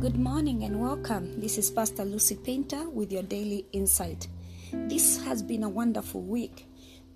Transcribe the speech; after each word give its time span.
Good 0.00 0.18
morning 0.18 0.64
and 0.64 0.80
welcome. 0.80 1.38
This 1.42 1.58
is 1.58 1.70
Pastor 1.70 2.06
Lucy 2.06 2.34
Painter 2.34 2.88
with 2.88 3.12
your 3.12 3.22
daily 3.22 3.66
insight. 3.72 4.28
This 4.72 5.22
has 5.24 5.42
been 5.42 5.62
a 5.62 5.68
wonderful 5.68 6.22
week. 6.22 6.66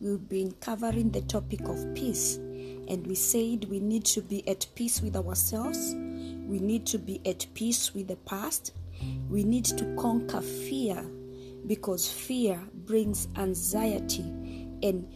We've 0.02 0.28
been 0.28 0.52
covering 0.60 1.10
the 1.10 1.22
topic 1.22 1.62
of 1.62 1.94
peace, 1.94 2.36
and 2.36 3.06
we 3.06 3.14
said 3.14 3.70
we 3.70 3.80
need 3.80 4.04
to 4.04 4.20
be 4.20 4.46
at 4.46 4.66
peace 4.74 5.00
with 5.00 5.16
ourselves, 5.16 5.94
we 5.94 6.58
need 6.58 6.84
to 6.88 6.98
be 6.98 7.22
at 7.24 7.46
peace 7.54 7.94
with 7.94 8.08
the 8.08 8.16
past, 8.16 8.74
we 9.30 9.44
need 9.44 9.64
to 9.64 9.96
conquer 9.98 10.42
fear 10.42 11.02
because 11.66 12.12
fear 12.12 12.60
brings 12.84 13.28
anxiety 13.36 14.30
and 14.82 15.08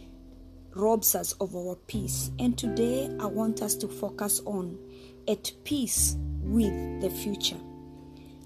robs 0.73 1.13
us 1.13 1.33
of 1.33 1.55
our 1.55 1.75
peace. 1.85 2.31
And 2.39 2.57
today 2.57 3.15
I 3.19 3.27
want 3.27 3.61
us 3.61 3.75
to 3.75 3.87
focus 3.87 4.41
on 4.47 4.75
at 5.27 5.51
peace 5.63 6.17
with 6.49 7.01
the 7.01 7.09
future. 7.09 7.57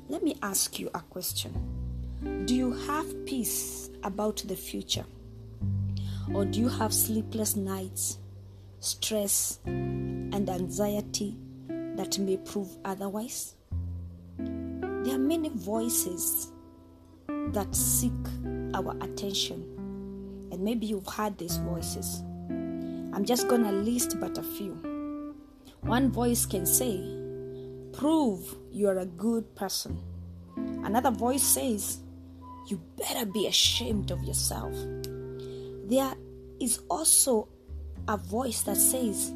Let 0.09 0.23
me 0.23 0.35
ask 0.41 0.77
you 0.79 0.89
a 0.93 0.99
question 0.99 1.53
Do 2.45 2.53
you 2.53 2.73
have 2.73 3.25
peace 3.25 3.89
about 4.03 4.43
the 4.45 4.55
future? 4.55 5.05
Or 6.33 6.45
do 6.45 6.59
you 6.59 6.69
have 6.69 6.93
sleepless 6.93 7.55
nights, 7.55 8.17
stress, 8.79 9.59
and 9.65 10.49
anxiety 10.49 11.37
that 11.67 12.17
may 12.19 12.37
prove 12.37 12.69
otherwise? 12.85 13.55
There 14.37 15.15
are 15.15 15.19
many 15.19 15.49
voices 15.49 16.51
that 17.27 17.73
seek 17.75 18.11
our 18.73 18.95
attention, 19.01 19.63
and 20.51 20.59
maybe 20.61 20.85
you've 20.87 21.07
heard 21.07 21.37
these 21.37 21.57
voices. 21.57 22.23
I'm 22.49 23.25
just 23.25 23.47
gonna 23.47 23.71
list 23.71 24.19
but 24.19 24.37
a 24.37 24.43
few. 24.43 24.73
One 25.81 26.09
voice 26.09 26.45
can 26.45 26.65
say, 26.65 27.22
Prove 27.93 28.55
you're 28.71 28.97
a 28.97 29.05
good 29.05 29.55
person. 29.55 30.01
Another 30.83 31.11
voice 31.11 31.43
says, 31.43 31.99
You 32.67 32.81
better 32.97 33.25
be 33.25 33.47
ashamed 33.47 34.11
of 34.11 34.23
yourself. 34.23 34.73
There 35.85 36.13
is 36.59 36.79
also 36.89 37.47
a 38.07 38.17
voice 38.17 38.61
that 38.61 38.77
says, 38.77 39.31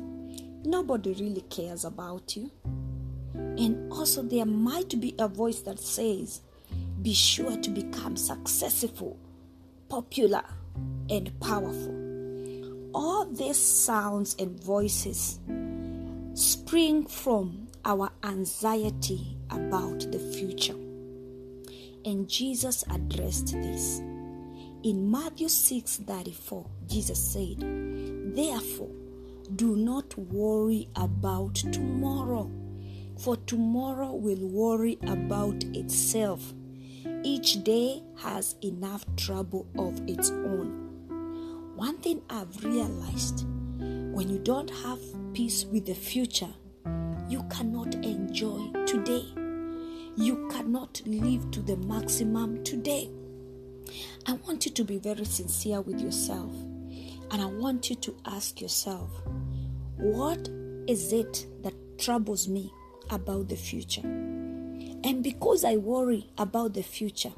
Nobody 0.66 1.14
really 1.14 1.41
cares 1.41 1.86
about 1.86 2.36
you. 2.36 2.52
And 3.36 3.91
also, 3.91 4.23
there 4.23 4.45
might 4.45 4.99
be 4.99 5.16
a 5.19 5.27
voice 5.27 5.61
that 5.61 5.80
says, 5.80 6.42
Be 7.02 7.14
sure 7.14 7.58
to 7.58 7.69
become 7.69 8.17
successful, 8.17 9.17
popular, 9.88 10.44
and 11.09 11.39
powerful. 11.39 11.95
All 12.94 13.25
these 13.25 13.58
sounds 13.58 14.36
and 14.39 14.59
voices 14.59 15.39
spring 16.33 17.05
from 17.05 17.67
our 17.88 18.11
anxiety 18.23 19.38
about 19.49 20.11
the 20.11 20.19
future. 20.19 20.75
And 22.03 22.27
Jesus 22.27 22.83
addressed 22.91 23.53
this. 23.53 23.99
In 24.83 25.09
Matthew 25.09 25.47
6 25.47 26.02
34, 26.05 26.65
Jesus 26.85 27.17
said, 27.17 27.58
Therefore, 28.35 28.91
do 29.55 29.77
not 29.77 30.17
worry 30.17 30.89
about 30.97 31.55
tomorrow, 31.55 32.52
for 33.17 33.38
tomorrow 33.38 34.11
will 34.13 34.47
worry 34.49 34.99
about 35.08 35.63
itself. 35.73 36.53
Each 37.23 37.63
day 37.63 38.03
has 38.17 38.55
enough 38.61 39.05
trouble 39.15 39.65
of 39.77 40.02
its 40.08 40.30
own. 40.30 40.83
One 41.75 41.97
thing 41.99 42.21
I've 42.30 42.63
realized 42.65 43.45
when 43.80 44.30
you 44.30 44.39
don't 44.39 44.69
have 44.69 44.99
peace 45.33 45.63
with 45.65 45.85
the 45.85 45.93
future, 45.93 46.53
cannot 47.50 47.94
enjoy 47.95 48.72
today. 48.86 49.26
You 50.16 50.48
cannot 50.52 51.02
live 51.06 51.52
to 51.52 51.62
the 51.62 51.78
maximum 51.78 52.64
today. 52.64 53.09
I 54.26 54.33
want 54.33 54.66
you 54.66 54.71
to 54.71 54.83
be 54.83 54.98
very 54.98 55.26
sincere 55.26 55.82
with 55.82 55.99
yourself. 56.02 56.52
And 57.30 57.42
I 57.42 57.45
want 57.45 57.89
you 57.89 57.95
to 57.98 58.16
ask 58.26 58.61
yourself, 58.61 59.10
what 59.98 60.49
is 60.88 61.14
it 61.14 61.45
that 61.64 61.73
troubles 61.98 62.48
me 62.48 62.71
about 63.10 63.50
the 63.50 63.55
future? 63.55 64.02
And 64.02 65.23
because 65.23 65.64
I 65.64 65.77
worry 65.77 66.30
about 66.38 66.73
the 66.73 66.83
future, 66.83 67.33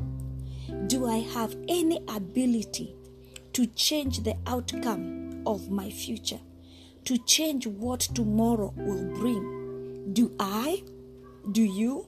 do 0.87 1.05
I 1.05 1.17
have 1.17 1.55
any 1.67 1.99
ability 2.07 2.95
to 3.53 3.65
change 3.65 4.23
the 4.23 4.37
outcome 4.45 5.43
of 5.45 5.69
my 5.69 5.89
future? 5.89 6.39
To 7.05 7.17
change 7.17 7.65
what 7.65 8.01
tomorrow 8.01 8.73
will 8.77 9.03
bring? 9.19 9.58
Do 10.13 10.35
I? 10.39 10.83
Do 11.51 11.61
you? 11.61 12.07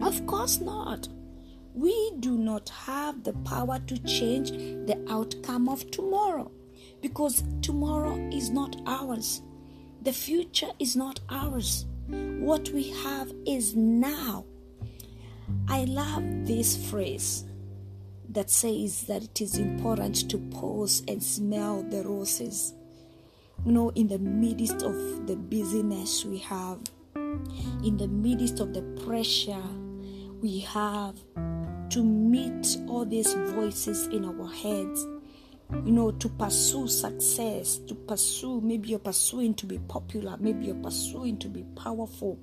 Of 0.00 0.26
course 0.26 0.60
not. 0.60 1.08
We 1.74 2.12
do 2.20 2.38
not 2.38 2.68
have 2.68 3.24
the 3.24 3.32
power 3.32 3.78
to 3.86 3.98
change 4.04 4.50
the 4.50 5.04
outcome 5.08 5.68
of 5.68 5.90
tomorrow 5.90 6.50
because 7.02 7.42
tomorrow 7.62 8.16
is 8.30 8.50
not 8.50 8.76
ours. 8.86 9.42
The 10.02 10.12
future 10.12 10.70
is 10.78 10.94
not 10.94 11.20
ours. 11.28 11.86
What 12.08 12.70
we 12.70 12.90
have 12.90 13.32
is 13.46 13.74
now. 13.74 14.44
I 15.68 15.84
love 15.84 16.22
this 16.46 16.76
phrase 16.90 17.44
that 18.28 18.50
says 18.50 19.02
that 19.04 19.24
it 19.24 19.40
is 19.40 19.58
important 19.58 20.30
to 20.30 20.38
pause 20.38 21.02
and 21.08 21.22
smell 21.22 21.82
the 21.82 22.02
roses. 22.04 22.74
You 23.64 23.72
know, 23.72 23.90
in 23.90 24.08
the 24.08 24.18
midst 24.18 24.82
of 24.82 25.26
the 25.26 25.36
busyness 25.36 26.24
we 26.24 26.38
have, 26.38 26.78
in 27.84 27.96
the 27.96 28.08
midst 28.08 28.60
of 28.60 28.74
the 28.74 28.82
pressure 29.04 29.62
we 30.40 30.60
have 30.60 31.16
to 31.90 32.02
meet 32.02 32.76
all 32.88 33.04
these 33.04 33.32
voices 33.54 34.06
in 34.08 34.24
our 34.24 34.48
heads 34.48 35.06
you 35.84 35.92
know 35.92 36.12
to 36.12 36.28
pursue 36.28 36.86
success 36.86 37.78
to 37.78 37.94
pursue 37.94 38.60
maybe 38.60 38.90
you're 38.90 38.98
pursuing 38.98 39.52
to 39.54 39.66
be 39.66 39.78
popular 39.78 40.36
maybe 40.38 40.66
you're 40.66 40.74
pursuing 40.76 41.36
to 41.38 41.48
be 41.48 41.64
powerful 41.74 42.38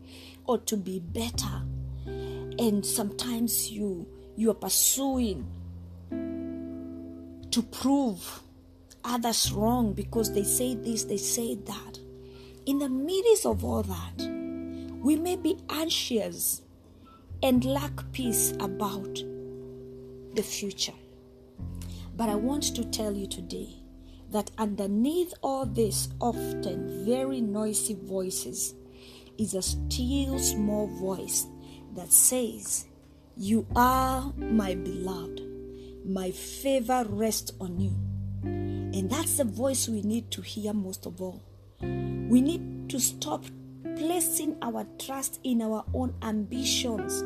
or 0.45 0.57
to 0.59 0.77
be 0.77 0.99
better. 0.99 1.61
And 2.05 2.85
sometimes 2.85 3.71
you 3.71 4.07
you 4.35 4.51
are 4.51 4.55
pursuing 4.55 5.45
to 6.09 7.61
prove 7.61 8.41
others 9.03 9.51
wrong 9.51 9.93
because 9.93 10.33
they 10.33 10.43
say 10.43 10.75
this 10.75 11.03
they 11.05 11.17
say 11.17 11.55
that. 11.55 11.99
In 12.65 12.79
the 12.79 12.89
midst 12.89 13.45
of 13.45 13.63
all 13.63 13.83
that 13.83 14.22
we 15.03 15.17
may 15.17 15.35
be 15.35 15.57
anxious 15.69 16.61
and 17.43 17.65
lack 17.65 17.91
peace 18.13 18.53
about 18.61 19.21
the 20.33 20.41
future. 20.41 20.93
But 22.15 22.29
I 22.29 22.35
want 22.35 22.73
to 22.75 22.85
tell 22.85 23.11
you 23.11 23.27
today 23.27 23.67
that 24.31 24.49
underneath 24.57 25.33
all 25.43 25.65
this 25.65 26.07
often 26.21 27.03
very 27.05 27.41
noisy 27.41 27.97
voices 28.01 28.75
is 29.37 29.53
a 29.53 29.61
still 29.61 30.39
small 30.39 30.87
voice 30.87 31.47
that 31.95 32.13
says, 32.13 32.85
You 33.35 33.67
are 33.75 34.31
my 34.37 34.73
beloved, 34.73 35.41
my 36.05 36.31
favor 36.31 37.05
rests 37.09 37.51
on 37.59 37.77
you. 37.77 37.91
And 38.43 39.09
that's 39.09 39.35
the 39.35 39.43
voice 39.43 39.89
we 39.89 40.01
need 40.01 40.31
to 40.31 40.41
hear 40.41 40.71
most 40.71 41.05
of 41.05 41.21
all. 41.21 41.43
We 41.81 42.39
need 42.39 42.89
to 42.89 42.99
stop 42.99 43.43
placing 43.97 44.57
our 44.61 44.85
trust 44.99 45.39
in 45.43 45.61
our 45.61 45.85
own 45.93 46.13
ambitions 46.21 47.21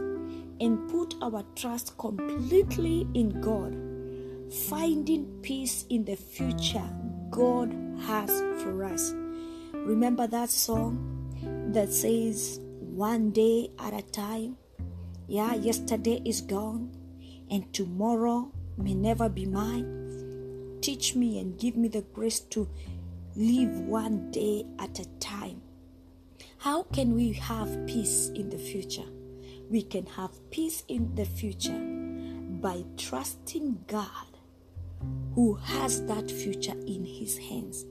and 0.60 0.90
put 0.90 1.16
our 1.22 1.44
trust 1.56 1.98
completely 1.98 3.08
in 3.14 3.42
God, 3.42 3.76
finding 4.70 5.26
peace 5.42 5.86
in 5.90 6.06
the 6.06 6.16
future 6.16 6.90
God 7.30 7.74
has 8.06 8.30
for 8.62 8.84
us. 8.84 9.14
Remember 9.74 10.28
that 10.28 10.50
song 10.50 11.72
that 11.74 11.92
says, 11.94 12.60
One 12.80 13.32
day 13.32 13.70
at 13.80 13.94
a 13.94 14.02
time? 14.02 14.58
Yeah, 15.28 15.54
yesterday 15.56 16.22
is 16.26 16.42
gone, 16.42 16.92
and 17.52 17.72
tomorrow 17.74 18.52
may 18.78 18.94
never 18.94 19.30
be 19.30 19.46
mine. 19.46 20.80
Teach 20.82 21.16
me 21.16 21.40
and 21.40 21.60
give 21.60 21.76
me 21.76 21.90
the 21.90 22.02
grace 22.14 22.40
to 22.52 22.68
live 23.36 23.80
one 23.82 24.32
day 24.32 24.66
at 24.80 25.00
a 25.00 25.06
time. 25.20 25.62
How 26.68 26.84
can 26.84 27.16
we 27.16 27.32
have 27.32 27.88
peace 27.88 28.28
in 28.36 28.50
the 28.50 28.58
future? 28.58 29.08
We 29.70 29.84
can 29.84 30.06
have 30.06 30.32
peace 30.52 30.84
in 30.90 31.16
the 31.16 31.24
future 31.24 31.80
by 32.62 32.84
trusting 32.98 33.86
God, 33.88 34.28
who 35.34 35.54
has 35.54 36.06
that 36.08 36.30
future 36.30 36.76
in 36.86 37.06
His 37.06 37.38
hands, 37.38 37.86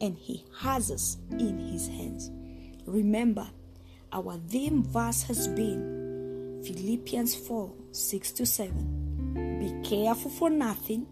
and 0.00 0.16
He 0.16 0.46
has 0.58 0.90
us 0.90 1.18
in 1.32 1.58
His 1.58 1.86
hands. 1.86 2.30
Remember, 2.86 3.46
our 4.10 4.38
theme 4.48 4.82
verse 4.84 5.24
has 5.24 5.46
been 5.46 6.62
Philippians 6.64 7.34
4 7.34 7.74
6 7.92 8.32
to 8.32 8.46
7. 8.46 9.58
Be 9.60 9.86
careful 9.86 10.30
for 10.30 10.48
nothing, 10.48 11.06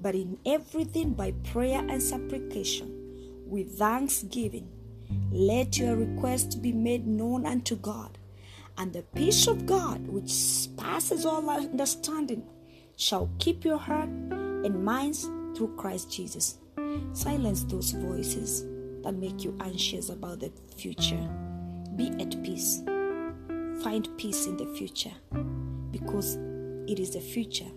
but 0.00 0.14
in 0.14 0.38
everything 0.46 1.14
by 1.14 1.32
prayer 1.52 1.80
and 1.80 2.00
supplication, 2.00 3.42
with 3.44 3.76
thanksgiving, 3.76 4.68
let 5.34 5.78
your 5.78 5.96
request 5.96 6.62
be 6.62 6.72
made 6.72 7.06
known 7.06 7.44
unto 7.46 7.76
God 7.76 8.18
And 8.78 8.92
the 8.92 9.02
peace 9.02 9.46
of 9.46 9.66
God, 9.66 10.06
which 10.08 10.68
passes 10.76 11.24
all 11.26 11.48
understanding, 11.48 12.42
shall 12.96 13.30
keep 13.38 13.64
your 13.64 13.78
heart 13.78 14.08
and 14.08 14.84
minds 14.84 15.24
through 15.56 15.74
Christ 15.76 16.10
Jesus. 16.10 16.58
Silence 17.12 17.64
those 17.64 17.92
voices 17.92 18.64
that 19.04 19.14
make 19.14 19.44
you 19.44 19.56
anxious 19.60 20.08
about 20.08 20.40
the 20.40 20.52
future. 20.76 21.28
Be 21.96 22.08
at 22.20 22.42
peace. 22.42 22.82
Find 23.82 24.08
peace 24.16 24.46
in 24.46 24.56
the 24.56 24.66
future 24.76 25.12
because 25.92 26.36
it 26.88 26.98
is 26.98 27.10
the 27.12 27.20
future 27.20 27.70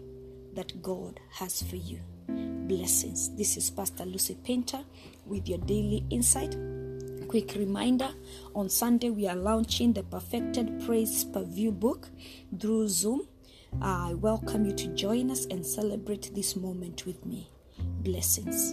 that 0.55 0.81
God 0.81 1.19
has 1.31 1.61
for 1.61 1.75
you. 1.75 1.99
Blessings. 2.27 3.35
This 3.35 3.57
is 3.57 3.69
Pastor 3.69 4.05
Lucy 4.05 4.35
Painter 4.43 4.79
with 5.25 5.47
your 5.47 5.59
daily 5.59 6.05
insight. 6.09 6.55
Quick 7.27 7.55
reminder 7.55 8.09
on 8.55 8.69
Sunday, 8.69 9.09
we 9.09 9.27
are 9.27 9.35
launching 9.35 9.91
the 9.91 10.01
Perfected 10.01 10.81
Praise 10.85 11.25
Per 11.25 11.43
View 11.43 11.73
book 11.73 12.07
through 12.57 12.87
Zoom. 12.87 13.27
I 13.81 14.13
welcome 14.13 14.65
you 14.65 14.71
to 14.71 14.87
join 14.95 15.29
us 15.29 15.45
and 15.47 15.65
celebrate 15.65 16.33
this 16.33 16.55
moment 16.55 17.05
with 17.05 17.25
me. 17.25 17.49
Blessings. 17.99 18.71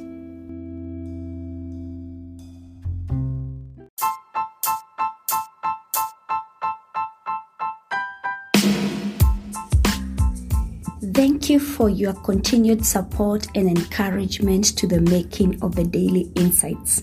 Thank 11.12 11.50
you 11.50 11.58
for 11.58 11.88
your 11.88 12.12
continued 12.12 12.86
support 12.86 13.48
and 13.56 13.68
encouragement 13.68 14.64
to 14.78 14.86
the 14.86 15.00
making 15.00 15.60
of 15.60 15.74
the 15.74 15.84
Daily 15.84 16.30
Insights. 16.36 17.02